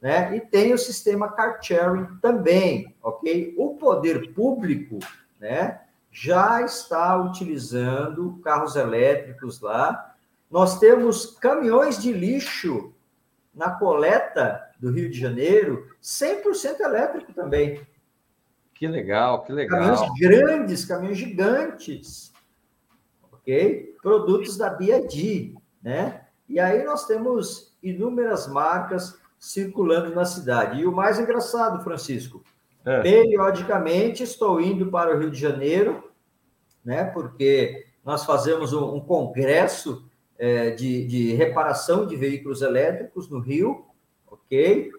[0.00, 0.36] né?
[0.36, 3.54] E tem o sistema car sharing também, ok?
[3.56, 4.98] O poder público,
[5.40, 5.80] né?
[6.10, 10.14] Já está utilizando carros elétricos lá.
[10.50, 12.92] Nós temos caminhões de lixo
[13.54, 17.86] na coleta do Rio de Janeiro, 100% elétrico também.
[18.72, 19.80] Que legal, que legal.
[19.80, 22.32] Caminhões grandes, caminhões gigantes,
[23.32, 23.96] ok?
[24.00, 26.26] Produtos da BID, né?
[26.48, 30.80] E aí nós temos inúmeras marcas circulando na cidade.
[30.80, 32.42] E o mais engraçado, Francisco,
[32.88, 33.02] é.
[33.02, 36.10] periodicamente estou indo para o Rio de Janeiro,
[36.84, 37.04] né?
[37.04, 43.86] Porque nós fazemos um, um congresso é, de, de reparação de veículos elétricos no Rio,
[44.26, 44.90] ok?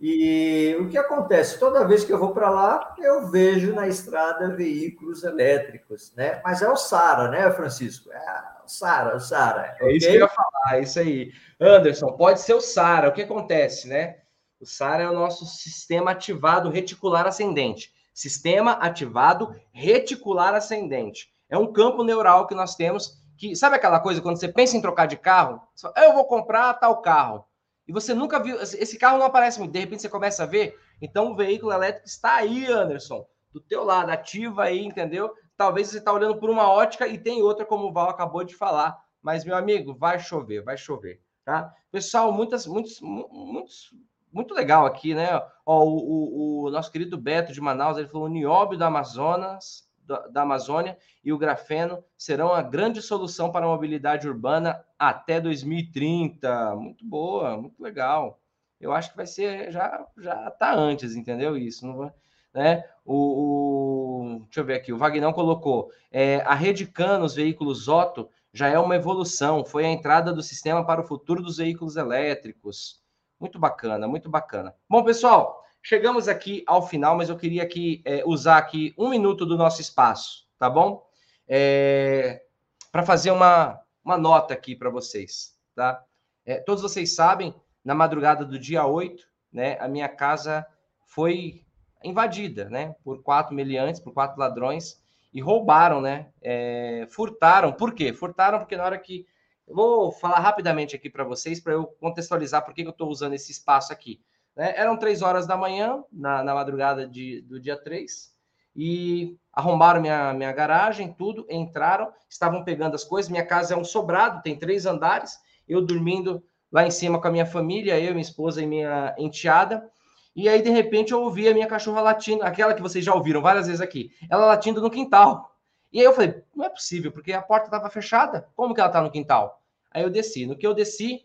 [0.00, 1.58] E o que acontece?
[1.58, 6.42] Toda vez que eu vou para lá, eu vejo na estrada veículos elétricos, né?
[6.44, 8.12] Mas é o Sara, né, Francisco?
[8.12, 9.74] É o Sara, o Sara.
[9.80, 11.32] É isso que eu ia falar, é isso aí.
[11.58, 13.08] Anderson, pode ser o Sara.
[13.08, 14.16] O que acontece, né?
[14.60, 17.92] O Sara é o nosso sistema ativado reticular ascendente.
[18.12, 21.32] Sistema ativado reticular ascendente.
[21.48, 24.80] É um campo neural que nós temos que, sabe aquela coisa, quando você pensa em
[24.80, 27.44] trocar de carro, fala, eu vou comprar tal carro
[27.86, 30.78] e você nunca viu, esse carro não aparece muito, de repente você começa a ver,
[31.02, 35.34] então o veículo elétrico está aí, Anderson, do teu lado, ativa aí, entendeu?
[35.56, 38.54] Talvez você está olhando por uma ótica e tem outra, como o Val acabou de
[38.54, 41.72] falar, mas, meu amigo, vai chover, vai chover, tá?
[41.90, 43.90] Pessoal, muitas, muitos, muitos,
[44.34, 45.40] muito legal aqui, né?
[45.64, 49.88] Ó, o, o, o nosso querido Beto de Manaus, ele falou, o nióbio do Amazonas,
[50.30, 56.76] da Amazônia e o grafeno serão a grande solução para a mobilidade urbana até 2030.
[56.76, 58.40] Muito boa, muito legal.
[58.80, 61.86] Eu acho que vai ser já já tá antes, entendeu isso?
[61.86, 62.12] Não vai,
[62.52, 62.84] né?
[63.04, 68.28] O, o, deixa eu ver aqui, o Vagnão colocou é, a rede Canos veículos Otto
[68.52, 73.02] já é uma evolução, foi a entrada do sistema para o futuro dos veículos elétricos.
[73.44, 74.74] Muito bacana, muito bacana.
[74.88, 79.44] Bom, pessoal, Chegamos aqui ao final, mas eu queria aqui é, usar aqui um minuto
[79.44, 81.06] do nosso espaço, tá bom?
[81.46, 82.42] É,
[82.90, 86.02] para fazer uma, uma nota aqui para vocês, tá?
[86.46, 87.54] É, todos vocês sabem,
[87.84, 90.66] na madrugada do dia 8, né, a minha casa
[91.04, 91.66] foi
[92.02, 94.98] invadida, né, por quatro meliantes, por quatro ladrões,
[95.34, 97.74] e roubaram, né, é, furtaram.
[97.74, 98.10] Por quê?
[98.14, 99.26] Furtaram porque na hora que...
[99.66, 103.34] Eu vou falar rapidamente aqui para vocês, para eu contextualizar por que eu estou usando
[103.34, 104.20] esse espaço aqui.
[104.54, 104.74] Né?
[104.76, 108.32] Eram três horas da manhã, na, na madrugada de, do dia 3,
[108.76, 113.30] e arrombaram minha, minha garagem, tudo, entraram, estavam pegando as coisas.
[113.30, 117.30] Minha casa é um sobrado, tem três andares, eu dormindo lá em cima com a
[117.30, 119.88] minha família, eu, minha esposa e minha enteada.
[120.34, 123.40] E aí, de repente, eu ouvi a minha cachorra latindo, aquela que vocês já ouviram
[123.40, 125.53] várias vezes aqui, ela latindo no quintal.
[125.94, 128.48] E aí eu falei, não é possível, porque a porta estava fechada.
[128.54, 129.62] Como que ela está no quintal?
[129.90, 130.44] Aí eu desci.
[130.44, 131.24] No que eu desci,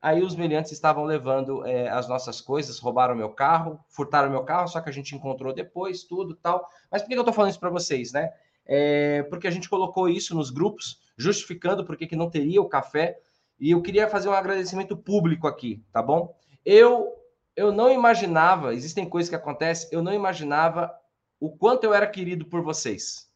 [0.00, 4.68] Aí os meliantes estavam levando é, as nossas coisas, roubaram meu carro, furtaram meu carro,
[4.68, 6.64] só que a gente encontrou depois, tudo tal.
[6.90, 8.32] Mas por que eu estou falando isso para vocês, né?
[8.64, 13.18] É porque a gente colocou isso nos grupos, justificando por que não teria o café.
[13.58, 16.36] E eu queria fazer um agradecimento público aqui, tá bom?
[16.64, 17.12] Eu,
[17.56, 20.94] eu não imaginava, existem coisas que acontecem, eu não imaginava
[21.40, 23.28] o quanto eu era querido por vocês.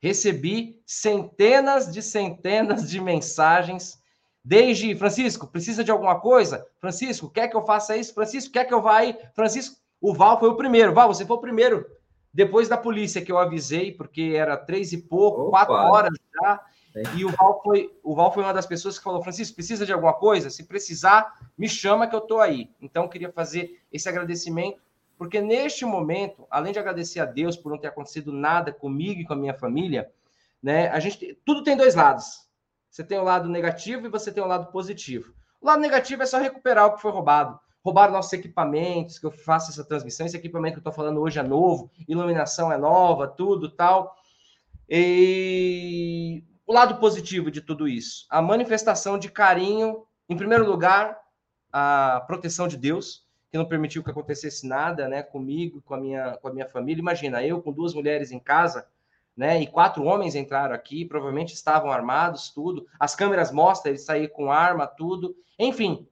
[0.00, 4.00] Recebi centenas de centenas de mensagens
[4.48, 6.64] Desde Francisco, precisa de alguma coisa?
[6.78, 8.14] Francisco, quer que eu faça isso?
[8.14, 9.18] Francisco, quer que eu vá aí?
[9.34, 10.94] Francisco, o Val foi o primeiro.
[10.94, 11.84] Val, você foi o primeiro.
[12.32, 15.66] Depois da polícia que eu avisei, porque era três e pouco, Opa.
[15.66, 16.60] quatro horas já.
[17.16, 19.92] E o Val, foi, o Val foi uma das pessoas que falou: Francisco, precisa de
[19.92, 20.48] alguma coisa?
[20.48, 22.70] Se precisar, me chama que eu estou aí.
[22.80, 24.80] Então, eu queria fazer esse agradecimento,
[25.16, 29.24] porque neste momento, além de agradecer a Deus por não ter acontecido nada comigo e
[29.24, 30.10] com a minha família,
[30.62, 32.46] né, a gente tudo tem dois lados.
[32.90, 35.34] Você tem o lado negativo e você tem o lado positivo.
[35.60, 37.58] O lado negativo é só recuperar o que foi roubado.
[37.84, 40.26] Roubaram nossos equipamentos, que eu faço essa transmissão.
[40.26, 44.16] Esse equipamento que eu estou falando hoje é novo, iluminação é nova, tudo tal.
[44.88, 51.18] E o lado positivo de tudo isso, a manifestação de carinho, em primeiro lugar,
[51.72, 56.36] a proteção de Deus, que não permitiu que acontecesse nada, né, comigo, com a minha,
[56.38, 57.00] com a minha família.
[57.00, 58.86] Imagina, eu com duas mulheres em casa,
[59.36, 59.60] né?
[59.60, 62.86] E quatro homens entraram aqui, provavelmente estavam armados, tudo.
[62.98, 65.36] As câmeras mostram eles sair com arma, tudo.
[65.58, 66.08] Enfim.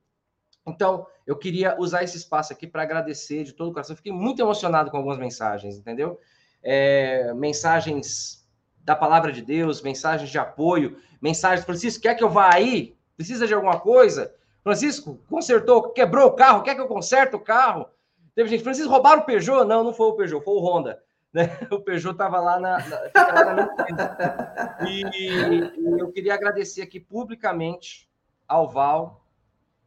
[0.66, 3.96] Então, eu queria usar esse espaço aqui para agradecer de todo o coração.
[3.96, 6.20] Fiquei muito emocionado com algumas mensagens, entendeu?
[6.62, 8.46] É, mensagens
[8.78, 11.64] da palavra de Deus, mensagens de apoio, mensagens.
[11.64, 12.96] Francisco, quer que eu vá aí?
[13.16, 14.34] Precisa de alguma coisa?
[14.64, 17.86] Francisco, consertou, quebrou o carro, quer que eu conserte o carro?
[18.34, 19.64] Teve gente, Francisco, roubaram o Peugeot?
[19.64, 21.00] Não, não foi o Peugeot, foi o Honda
[21.34, 21.58] né?
[21.70, 23.00] O Peugeot estava lá na, na,
[24.88, 28.08] e, e, eu queria agradecer aqui publicamente
[28.46, 29.26] ao Val,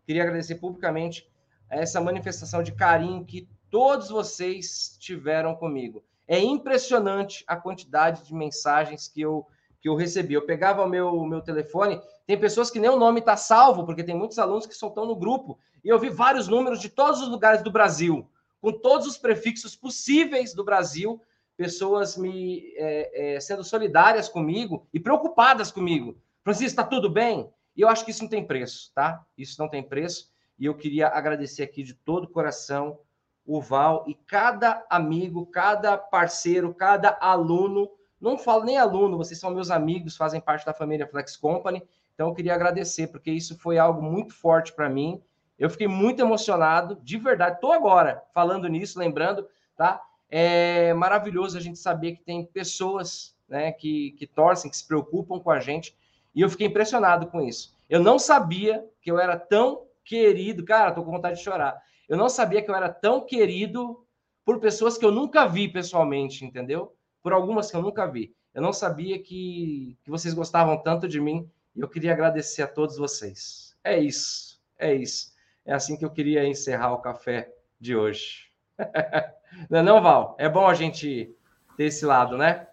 [0.06, 1.32] queria agradecer publicamente
[1.70, 6.04] essa manifestação de carinho que todos vocês tiveram comigo.
[6.28, 9.48] É impressionante a quantidade de mensagens que eu
[9.80, 10.34] que eu recebi.
[10.34, 14.04] Eu pegava o meu, meu telefone, tem pessoas que nem o nome está salvo, porque
[14.04, 17.22] tem muitos alunos que só estão no grupo, e eu vi vários números de todos
[17.22, 18.30] os lugares do Brasil,
[18.62, 21.22] com todos os prefixos possíveis do Brasil,
[21.56, 26.18] pessoas me é, é, sendo solidárias comigo e preocupadas comigo.
[26.44, 27.50] Francisco, está tudo bem?
[27.76, 29.26] E eu acho que isso não tem preço, tá?
[29.38, 30.30] Isso não tem preço.
[30.60, 33.00] E eu queria agradecer aqui de todo o coração
[33.46, 37.90] o Val e cada amigo, cada parceiro, cada aluno.
[38.20, 41.82] Não falo nem aluno, vocês são meus amigos, fazem parte da família Flex Company.
[42.18, 45.22] Então, eu queria agradecer, porque isso foi algo muito forte para mim.
[45.56, 47.58] Eu fiquei muito emocionado, de verdade.
[47.58, 50.02] Estou agora falando nisso, lembrando, tá?
[50.28, 55.40] É maravilhoso a gente saber que tem pessoas né, que, que torcem, que se preocupam
[55.40, 55.96] com a gente.
[56.34, 57.78] E eu fiquei impressionado com isso.
[57.88, 60.66] Eu não sabia que eu era tão querido.
[60.66, 61.80] Cara, tô com vontade de chorar.
[62.10, 64.04] Eu não sabia que eu era tão querido
[64.44, 66.96] por pessoas que eu nunca vi pessoalmente, entendeu?
[67.22, 68.34] Por algumas que eu nunca vi.
[68.56, 71.48] Eu não sabia que, que vocês gostavam tanto de mim
[71.78, 73.76] e eu queria agradecer a todos vocês.
[73.84, 75.32] É isso, é isso.
[75.64, 78.48] É assim que eu queria encerrar o café de hoje.
[79.70, 80.36] não é não, Val?
[80.40, 81.36] É bom a gente
[81.78, 82.66] ter esse lado, né?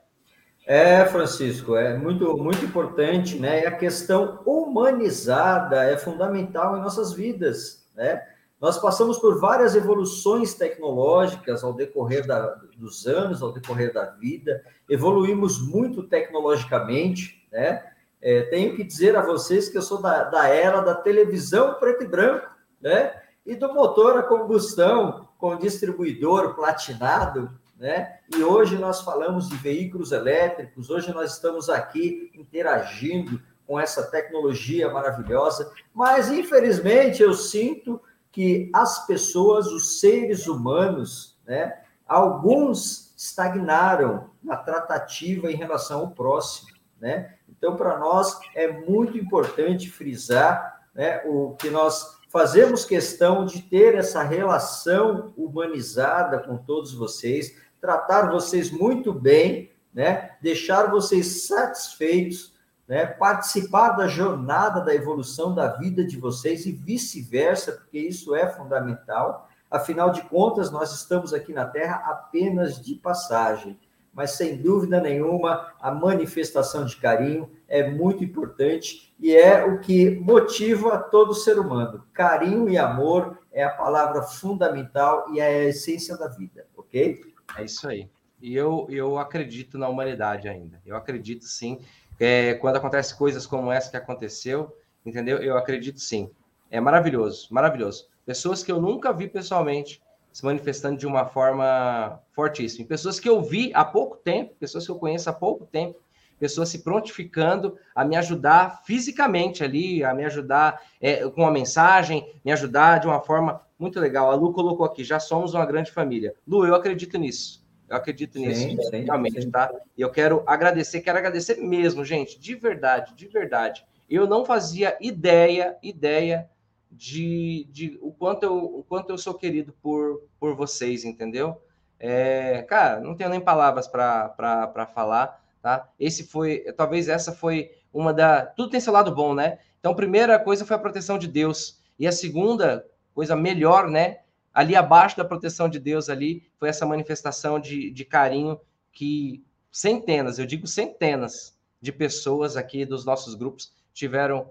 [0.67, 3.67] É, Francisco, é muito, muito importante, né?
[3.67, 8.27] A questão humanizada é fundamental em nossas vidas, né?
[8.59, 12.47] Nós passamos por várias evoluções tecnológicas ao decorrer da,
[12.79, 17.85] dos anos, ao decorrer da vida, evoluímos muito tecnologicamente, né?
[18.25, 22.05] É, tenho que dizer a vocês que eu sou da, da era da televisão preto
[22.05, 22.49] e branco,
[22.81, 23.21] né?
[23.45, 28.21] E do motor a combustão com distribuidor platinado, né?
[28.35, 34.91] E hoje nós falamos de veículos elétricos, hoje nós estamos aqui interagindo com essa tecnologia
[34.91, 38.01] maravilhosa, mas infelizmente eu sinto
[38.33, 46.71] que as pessoas, os seres humanos, né, alguns estagnaram na tratativa em relação ao próximo,
[46.99, 47.34] né?
[47.65, 53.95] Então, para nós é muito importante frisar, né, o que nós fazemos questão de ter
[53.95, 60.33] essa relação humanizada com todos vocês, tratar vocês muito bem, né?
[60.43, 62.53] Deixar vocês satisfeitos,
[62.87, 63.07] né?
[63.07, 69.49] Participar da jornada da evolução da vida de vocês e vice-versa, porque isso é fundamental.
[69.71, 73.81] Afinal de contas, nós estamos aqui na Terra apenas de passagem,
[74.15, 80.11] mas sem dúvida nenhuma, a manifestação de carinho é muito importante e é o que
[80.11, 82.05] motiva todo ser humano.
[82.13, 87.21] Carinho e amor é a palavra fundamental e é a essência da vida, ok?
[87.59, 88.09] É isso aí.
[88.41, 90.81] E eu, eu acredito na humanidade ainda.
[90.85, 91.81] Eu acredito sim.
[92.21, 95.39] É, quando acontece coisas como essa que aconteceu, entendeu?
[95.39, 96.31] Eu acredito sim.
[96.71, 98.07] É maravilhoso, maravilhoso.
[98.25, 100.03] Pessoas que eu nunca vi pessoalmente
[100.35, 102.89] se manifestando de uma forma fortíssima.
[102.89, 106.01] Pessoas que eu vi há pouco tempo, pessoas que eu conheço há pouco tempo,
[106.41, 112.35] pessoas se prontificando a me ajudar fisicamente ali, a me ajudar é, com uma mensagem,
[112.45, 114.29] me ajudar de uma forma muito legal.
[114.29, 116.35] A Lu colocou aqui, já somos uma grande família.
[116.45, 117.65] Lu, eu acredito nisso.
[117.89, 118.61] Eu acredito nisso,
[118.91, 119.51] sim, realmente, sim.
[119.53, 119.73] tá?
[119.97, 123.87] E eu quero agradecer, quero agradecer mesmo, gente, de verdade, de verdade.
[124.11, 126.51] Eu não fazia ideia, ideia
[126.97, 131.61] de, de o, quanto eu, o quanto eu sou querido por, por vocês, entendeu?
[131.99, 135.89] É, cara, não tenho nem palavras para falar, tá?
[135.99, 138.47] Esse foi, talvez essa foi uma da.
[138.47, 139.59] Tudo tem seu lado bom, né?
[139.79, 141.81] Então, a primeira coisa foi a proteção de Deus.
[141.99, 144.21] E a segunda coisa melhor, né?
[144.53, 148.61] Ali abaixo da proteção de Deus, ali, foi essa manifestação de, de carinho
[148.93, 154.51] que centenas, eu digo centenas, de pessoas aqui dos nossos grupos tiveram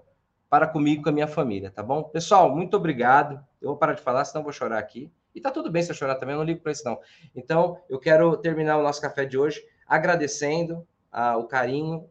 [0.54, 2.04] para comigo com a minha família, tá bom?
[2.04, 3.44] Pessoal, muito obrigado.
[3.60, 5.10] Eu vou parar de falar, senão vou chorar aqui.
[5.34, 7.00] E tá tudo bem se eu chorar também, eu não ligo para isso não.
[7.34, 12.08] Então, eu quero terminar o nosso café de hoje agradecendo ah, o carinho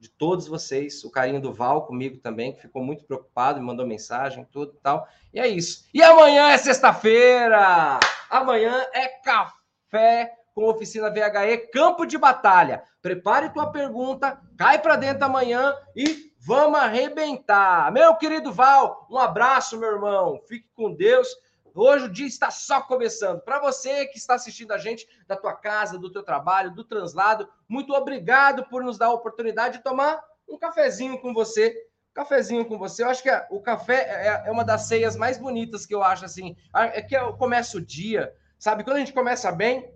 [0.00, 3.86] de todos vocês, o carinho do Val comigo também, que ficou muito preocupado, me mandou
[3.86, 5.06] mensagem, tudo e tal.
[5.32, 5.86] E é isso.
[5.94, 8.00] E amanhã é sexta-feira!
[8.28, 12.82] Amanhã é café com oficina VHE Campo de Batalha.
[13.00, 17.90] Prepare tua pergunta, cai para dentro amanhã e vamos arrebentar.
[17.92, 20.40] Meu querido Val, um abraço, meu irmão.
[20.46, 21.28] Fique com Deus.
[21.74, 23.40] Hoje o dia está só começando.
[23.40, 27.48] Para você que está assistindo a gente da tua casa, do teu trabalho, do translado,
[27.68, 31.86] muito obrigado por nos dar a oportunidade de tomar um cafezinho com você.
[32.14, 33.04] cafezinho com você.
[33.04, 36.24] Eu acho que o café é, é uma das ceias mais bonitas que eu acho
[36.24, 36.56] assim.
[36.74, 38.82] É que eu começo o dia, sabe?
[38.82, 39.92] Quando a gente começa bem,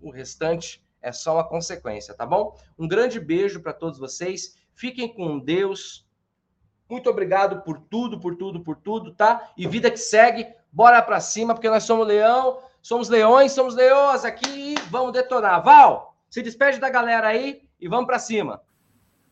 [0.00, 2.58] o restante é só uma consequência, tá bom?
[2.78, 4.56] Um grande beijo para todos vocês.
[4.76, 6.06] Fiquem com Deus.
[6.88, 9.50] Muito obrigado por tudo, por tudo, por tudo, tá?
[9.56, 10.46] E vida que segue.
[10.70, 15.64] Bora para cima, porque nós somos leão, somos leões, somos leões aqui e vamos detonar.
[15.64, 18.60] Val, se despede da galera aí e vamos para cima.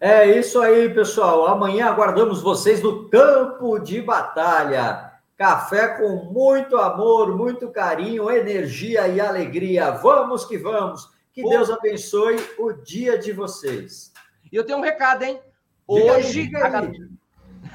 [0.01, 1.47] É isso aí, pessoal.
[1.47, 5.13] Amanhã aguardamos vocês no campo de batalha.
[5.37, 9.91] Café com muito amor, muito carinho, energia e alegria.
[9.91, 11.13] Vamos que vamos.
[11.33, 14.14] Que Deus abençoe o dia de vocês.
[14.55, 15.43] E eu tenho um recado, hein?
[15.85, 17.05] Hoje, diga aí, diga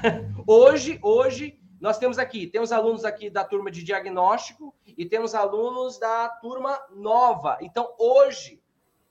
[0.02, 0.24] aí.
[0.46, 5.98] hoje, hoje, nós temos aqui, temos alunos aqui da turma de diagnóstico e temos alunos
[5.98, 7.58] da turma nova.
[7.60, 8.62] Então, hoje,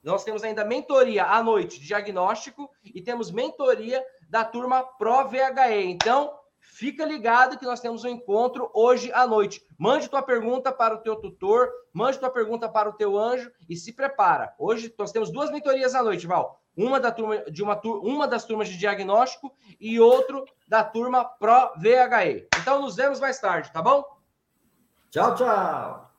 [0.02, 5.92] nós temos ainda mentoria à noite de diagnóstico e temos mentoria da turma Pro VHE.
[5.92, 6.39] Então,
[6.72, 9.66] fica ligado que nós temos um encontro hoje à noite.
[9.78, 13.76] Mande tua pergunta para o teu tutor, mande tua pergunta para o teu anjo e
[13.76, 14.54] se prepara.
[14.58, 16.62] Hoje nós temos duas mentorias à noite, Val.
[16.78, 21.74] Uma da turma de uma, uma das turmas de diagnóstico e outro da turma Pro
[21.76, 22.48] VHE.
[22.62, 24.04] Então nos vemos mais tarde, tá bom?
[25.10, 26.12] Tchau, tchau.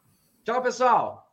[0.45, 1.30] Tchau, pessoal.